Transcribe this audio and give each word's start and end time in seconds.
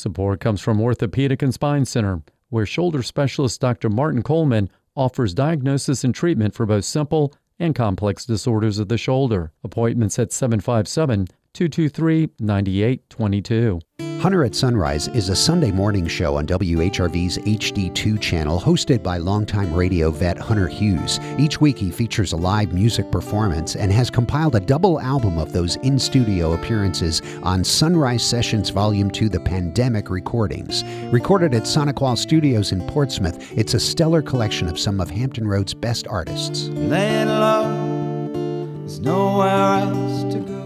Support 0.00 0.40
comes 0.40 0.60
from 0.60 0.80
Orthopedic 0.80 1.42
and 1.42 1.52
Spine 1.52 1.84
Center, 1.84 2.22
where 2.48 2.64
shoulder 2.64 3.02
specialist 3.02 3.60
Dr. 3.60 3.90
Martin 3.90 4.22
Coleman 4.22 4.70
offers 4.96 5.34
diagnosis 5.34 6.04
and 6.04 6.14
treatment 6.14 6.54
for 6.54 6.66
both 6.66 6.84
simple 6.84 7.34
and 7.58 7.74
complex 7.74 8.24
disorders 8.24 8.78
of 8.78 8.88
the 8.88 8.98
shoulder. 8.98 9.52
Appointments 9.62 10.18
at 10.18 10.32
757 10.32 11.26
223 11.52 12.30
9822. 12.40 14.09
Hunter 14.20 14.44
at 14.44 14.54
Sunrise 14.54 15.08
is 15.08 15.30
a 15.30 15.34
Sunday 15.34 15.70
morning 15.70 16.06
show 16.06 16.36
on 16.36 16.46
WHRV's 16.46 17.38
HD2 17.38 18.20
channel 18.20 18.60
hosted 18.60 19.02
by 19.02 19.16
longtime 19.16 19.72
radio 19.72 20.10
vet 20.10 20.36
Hunter 20.36 20.68
Hughes. 20.68 21.18
Each 21.38 21.58
week 21.58 21.78
he 21.78 21.90
features 21.90 22.34
a 22.34 22.36
live 22.36 22.74
music 22.74 23.10
performance 23.10 23.76
and 23.76 23.90
has 23.90 24.10
compiled 24.10 24.56
a 24.56 24.60
double 24.60 25.00
album 25.00 25.38
of 25.38 25.54
those 25.54 25.76
in 25.76 25.98
studio 25.98 26.52
appearances 26.52 27.22
on 27.42 27.64
Sunrise 27.64 28.22
Sessions 28.22 28.68
Volume 28.68 29.10
2 29.10 29.30
The 29.30 29.40
Pandemic 29.40 30.10
Recordings. 30.10 30.84
Recorded 31.10 31.54
at 31.54 31.66
Sonic 31.66 31.96
Studios 32.18 32.72
in 32.72 32.86
Portsmouth, 32.88 33.50
it's 33.56 33.72
a 33.72 33.80
stellar 33.80 34.20
collection 34.20 34.68
of 34.68 34.78
some 34.78 35.00
of 35.00 35.08
Hampton 35.08 35.48
Roads' 35.48 35.72
best 35.72 36.06
artists. 36.06 36.68
Laying 36.68 37.26
low, 37.26 38.80
there's 38.80 39.00
nowhere 39.00 39.78
else 39.78 40.34
to 40.34 40.40
go. 40.40 40.60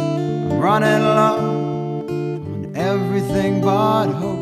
I'm 0.00 0.58
running 0.58 1.02
low 1.02 1.63
hope. 4.10 4.38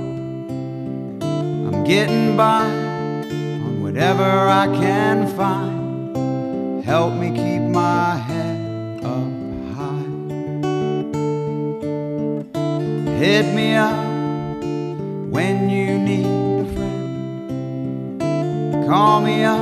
I'm 1.27 1.85
getting 1.85 2.37
by 2.37 2.65
on 2.65 3.83
whatever 3.83 4.23
I 4.23 4.67
can 4.67 5.27
find. 5.37 6.85
Help 6.85 7.15
me 7.15 7.29
keep 7.31 7.63
my 7.63 8.17
head 8.17 9.05
up 9.05 9.33
high. 9.77 10.07
Hit 13.19 13.55
me 13.55 13.75
up 13.75 14.05
when 15.31 15.71
you 15.71 15.99
need 15.99 16.27
a 16.27 16.65
friend. 16.75 18.21
Call 18.89 19.21
me 19.21 19.45
up 19.45 19.61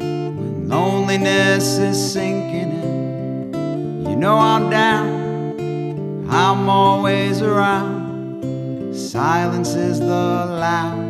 when 0.00 0.68
loneliness 0.68 1.78
is 1.78 2.12
sinking 2.12 2.72
in. 2.82 4.04
You 4.08 4.16
know 4.16 4.36
I'm 4.36 4.68
down. 4.68 5.18
I'm 6.28 6.68
always 6.68 7.40
around. 7.40 8.07
Silence 9.08 9.74
is 9.74 10.00
the 10.00 10.60
sound. 10.60 11.07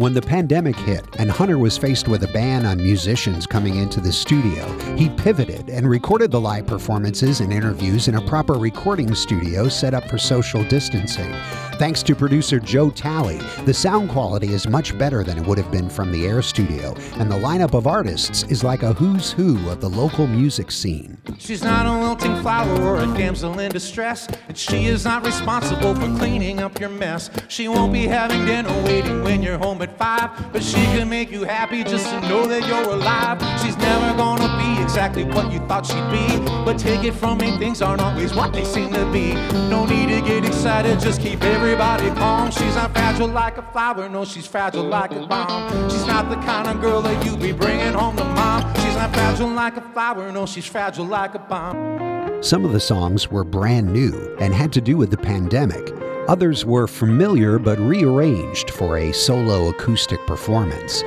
When 0.00 0.14
the 0.14 0.22
pandemic 0.22 0.76
hit 0.76 1.04
and 1.18 1.30
Hunter 1.30 1.58
was 1.58 1.76
faced 1.76 2.08
with 2.08 2.22
a 2.22 2.28
ban 2.28 2.64
on 2.64 2.78
musicians 2.78 3.46
coming 3.46 3.76
into 3.76 4.00
the 4.00 4.10
studio, 4.10 4.66
he 4.96 5.10
pivoted 5.10 5.68
and 5.68 5.86
recorded 5.86 6.30
the 6.30 6.40
live 6.40 6.66
performances 6.66 7.40
and 7.40 7.52
interviews 7.52 8.08
in 8.08 8.14
a 8.14 8.26
proper 8.26 8.54
recording 8.54 9.14
studio 9.14 9.68
set 9.68 9.92
up 9.92 10.08
for 10.08 10.16
social 10.16 10.64
distancing. 10.64 11.30
Thanks 11.74 12.02
to 12.04 12.14
producer 12.14 12.58
Joe 12.58 12.88
Talley, 12.88 13.40
the 13.66 13.74
sound 13.74 14.08
quality 14.08 14.54
is 14.54 14.66
much 14.66 14.96
better 14.96 15.22
than 15.22 15.36
it 15.36 15.46
would 15.46 15.58
have 15.58 15.70
been 15.70 15.90
from 15.90 16.12
the 16.12 16.26
Air 16.26 16.40
Studio, 16.40 16.94
and 17.16 17.30
the 17.30 17.38
lineup 17.38 17.74
of 17.74 17.86
artists 17.86 18.42
is 18.44 18.64
like 18.64 18.82
a 18.82 18.94
who's 18.94 19.32
who 19.32 19.68
of 19.68 19.82
the 19.82 19.88
local 19.88 20.26
music 20.26 20.70
scene. 20.70 21.18
She's 21.38 21.62
not 21.62 21.86
a 21.86 21.98
wilting 21.98 22.36
flower 22.40 22.80
or 22.82 22.96
a 23.00 23.06
damsel 23.16 23.58
in 23.58 23.70
distress, 23.70 24.28
and 24.48 24.56
she 24.56 24.86
is 24.86 25.04
not 25.04 25.26
responsible 25.26 25.94
for 25.94 26.06
cleaning 26.18 26.60
up 26.60 26.80
your 26.80 26.90
mess. 26.90 27.30
She 27.48 27.68
won't 27.68 27.92
be 27.92 28.06
having 28.06 28.46
dinner 28.46 28.72
waiting 28.84 29.22
when 29.22 29.42
you're 29.42 29.58
home 29.58 29.80
at 29.80 29.89
five, 29.96 30.30
but 30.52 30.62
she 30.62 30.82
can 30.94 31.08
make 31.08 31.30
you 31.30 31.44
happy 31.44 31.84
just 31.84 32.06
to 32.10 32.20
know 32.22 32.46
that 32.46 32.66
you're 32.66 32.94
alive. 32.94 33.38
She's 33.62 33.76
never 33.76 34.16
gonna 34.16 34.48
be 34.58 34.82
exactly 34.82 35.24
what 35.24 35.52
you 35.52 35.58
thought 35.60 35.86
she'd 35.86 36.10
be, 36.10 36.38
but 36.64 36.78
take 36.78 37.04
it 37.04 37.12
from 37.12 37.38
me, 37.38 37.56
things 37.58 37.82
aren't 37.82 38.02
always 38.02 38.34
what 38.34 38.52
they 38.52 38.64
seem 38.64 38.92
to 38.92 39.04
be. 39.12 39.34
No 39.68 39.84
need 39.86 40.08
to 40.08 40.20
get 40.20 40.44
excited, 40.44 41.00
just 41.00 41.20
keep 41.20 41.42
everybody 41.42 42.08
calm. 42.10 42.50
She's 42.50 42.74
not 42.74 42.92
fragile 42.92 43.28
like 43.28 43.58
a 43.58 43.62
flower, 43.72 44.08
no, 44.08 44.24
she's 44.24 44.46
fragile 44.46 44.84
like 44.84 45.12
a 45.12 45.26
bomb. 45.26 45.90
She's 45.90 46.06
not 46.06 46.28
the 46.28 46.36
kind 46.36 46.68
of 46.68 46.80
girl 46.80 47.02
that 47.02 47.24
you 47.24 47.36
be 47.36 47.52
bringing 47.52 47.92
home 47.92 48.16
to 48.16 48.24
mom. 48.24 48.74
She's 48.76 48.96
not 48.96 49.12
fragile 49.14 49.48
like 49.48 49.76
a 49.76 49.92
flower, 49.92 50.30
no, 50.32 50.46
she's 50.46 50.66
fragile 50.66 51.06
like 51.06 51.34
a 51.34 51.38
bomb. 51.38 52.42
Some 52.42 52.64
of 52.64 52.72
the 52.72 52.80
songs 52.80 53.30
were 53.30 53.44
brand 53.44 53.92
new 53.92 54.36
and 54.40 54.54
had 54.54 54.72
to 54.72 54.80
do 54.80 54.96
with 54.96 55.10
the 55.10 55.18
pandemic. 55.18 55.92
Others 56.28 56.64
were 56.64 56.86
familiar 56.86 57.58
but 57.58 57.78
rearranged 57.78 58.70
for 58.70 58.98
a 58.98 59.12
solo 59.12 59.68
acoustic 59.68 60.24
performance. 60.26 61.02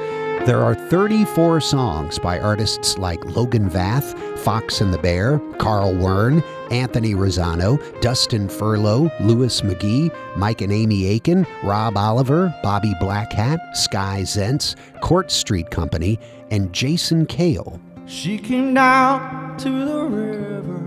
There 0.46 0.62
are 0.62 0.76
34 0.76 1.62
songs 1.62 2.20
by 2.20 2.38
artists 2.38 2.98
like 2.98 3.24
Logan 3.24 3.70
Vath, 3.70 4.18
Fox 4.40 4.82
and 4.82 4.94
the 4.94 4.98
Bear, 4.98 5.40
Carl 5.58 5.94
Wern, 5.94 6.44
Anthony 6.70 7.14
Rosano, 7.14 7.80
Dustin 8.02 8.50
Furlow, 8.50 9.10
Louis 9.22 9.62
McGee, 9.62 10.14
Mike 10.36 10.60
and 10.60 10.74
Amy 10.74 11.06
Aiken, 11.06 11.48
Rob 11.64 11.96
Oliver, 11.96 12.54
Bobby 12.62 12.94
Blackhat, 13.00 13.60
Sky 13.74 14.24
Zentz, 14.24 14.76
Court 15.00 15.32
Street 15.32 15.72
Company, 15.72 16.20
and 16.52 16.74
Jason 16.74 17.26
Kale. 17.26 17.80
She 18.06 18.38
came 18.38 18.74
down 18.74 19.56
to 19.60 19.70
the 19.70 20.04
river, 20.04 20.80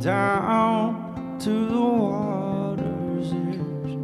down 0.00 1.03
to 1.44 1.66
the 1.68 1.78
water's 1.78 3.30
edge. 3.30 3.98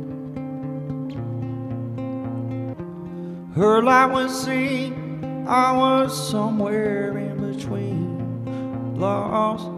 Her 3.57 3.83
light 3.83 4.13
was 4.13 4.45
seen, 4.45 5.25
I 5.49 5.73
was 5.73 6.31
somewhere 6.31 7.17
in 7.17 7.53
between, 7.55 9.01
lost 9.01 9.69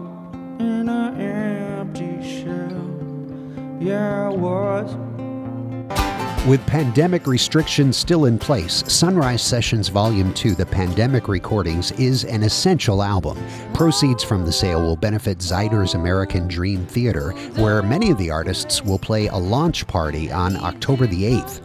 in 0.59 0.89
an 0.89 1.21
empty 1.21 2.21
shell. 2.21 3.79
Yeah, 3.79 4.25
I 4.25 4.29
was. 4.35 5.12
With 6.45 6.65
pandemic 6.67 7.25
restrictions 7.25 7.95
still 7.95 8.25
in 8.25 8.37
place, 8.37 8.83
Sunrise 8.91 9.41
Sessions 9.41 9.87
Volume 9.87 10.33
2, 10.33 10.55
The 10.55 10.65
Pandemic 10.65 11.29
Recordings, 11.29 11.93
is 11.93 12.25
an 12.25 12.43
essential 12.43 13.01
album. 13.01 13.41
Proceeds 13.73 14.25
from 14.25 14.43
the 14.43 14.51
sale 14.51 14.81
will 14.81 14.97
benefit 14.97 15.37
Zeiders 15.37 15.95
American 15.95 16.49
Dream 16.49 16.85
Theater, 16.85 17.31
where 17.55 17.81
many 17.81 18.11
of 18.11 18.17
the 18.17 18.29
artists 18.29 18.83
will 18.83 18.99
play 18.99 19.27
a 19.27 19.37
launch 19.37 19.87
party 19.87 20.33
on 20.33 20.57
October 20.57 21.07
the 21.07 21.23
8th. 21.23 21.61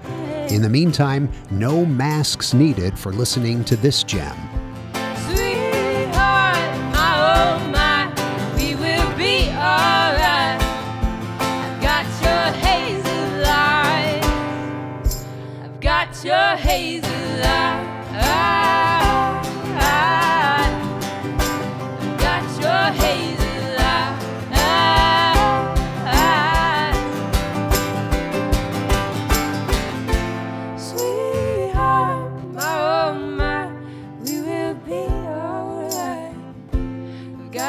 In 0.52 0.62
the 0.62 0.68
meantime, 0.68 1.28
no 1.50 1.84
masks 1.84 2.54
needed 2.54 2.96
for 2.96 3.10
listening 3.10 3.64
to 3.64 3.74
this 3.74 4.04
gem. 4.04 4.47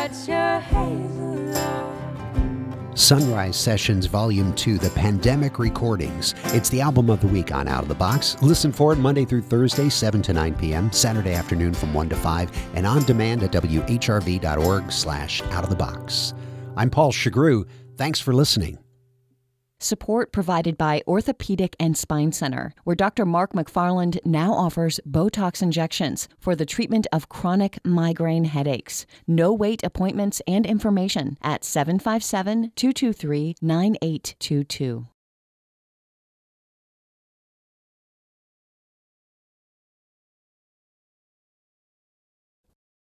Got 0.09 0.27
your 0.27 0.59
hazel 0.59 1.57
eyes. 1.57 1.98
Sunrise 2.99 3.55
Sessions 3.55 4.07
Volume 4.07 4.53
2, 4.55 4.77
The 4.77 4.89
Pandemic 4.89 5.57
Recordings. 5.57 6.35
It's 6.47 6.67
the 6.67 6.81
album 6.81 7.09
of 7.09 7.21
the 7.21 7.27
week 7.27 7.53
on 7.53 7.69
Out 7.69 7.81
of 7.81 7.87
the 7.87 7.95
Box. 7.95 8.35
Listen 8.41 8.73
for 8.73 8.91
it 8.91 8.97
Monday 8.97 9.23
through 9.23 9.43
Thursday, 9.43 9.87
7 9.87 10.21
to 10.21 10.33
9 10.33 10.55
p.m., 10.55 10.91
Saturday 10.91 11.33
afternoon 11.33 11.73
from 11.73 11.93
1 11.93 12.09
to 12.09 12.17
5, 12.17 12.69
and 12.75 12.85
on 12.85 13.03
demand 13.03 13.41
at 13.41 13.53
whrv.org 13.53 14.91
slash 14.91 15.41
out 15.43 15.63
of 15.63 15.69
the 15.69 15.77
box. 15.77 16.33
I'm 16.75 16.89
Paul 16.89 17.13
Shugrue. 17.13 17.65
Thanks 17.95 18.19
for 18.19 18.33
listening. 18.33 18.77
Support 19.81 20.33
provided 20.33 20.77
by 20.77 21.01
Orthopedic 21.07 21.73
and 21.79 21.97
Spine 21.97 22.33
Center, 22.33 22.73
where 22.83 22.97
Dr. 22.97 23.25
Mark 23.25 23.53
McFarland 23.53 24.19
now 24.25 24.51
offers 24.51 24.99
Botox 25.09 25.61
injections 25.61 26.27
for 26.37 26.53
the 26.53 26.65
treatment 26.65 27.07
of 27.13 27.29
chronic 27.29 27.79
migraine 27.85 28.43
headaches. 28.43 29.05
No 29.25 29.53
wait 29.53 29.81
appointments 29.83 30.41
and 30.45 30.65
information 30.65 31.37
at 31.41 31.63
757 31.63 32.73
223 32.75 33.55
9822. 33.61 35.07